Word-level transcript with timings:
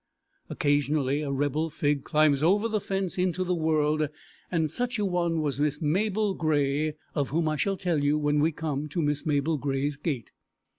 Occasionally 0.49 1.21
a 1.21 1.31
rebel 1.31 1.69
Fig 1.69 2.03
climbs 2.03 2.41
over 2.41 2.67
the 2.67 2.81
fence 2.81 3.19
into 3.19 3.43
the 3.43 3.53
world, 3.53 4.09
and 4.49 4.71
such 4.71 4.97
a 4.97 5.05
one 5.05 5.41
was 5.43 5.59
Miss 5.61 5.79
Mabel 5.79 6.33
Grey, 6.33 6.95
of 7.13 7.29
whom 7.29 7.47
I 7.47 7.55
shall 7.55 7.77
tell 7.77 8.03
you 8.03 8.17
when 8.17 8.39
we 8.39 8.51
come 8.51 8.89
to 8.89 9.01
Miss 9.03 9.27
Mabel 9.27 9.57
Grey's 9.59 9.97
gate. 9.97 10.31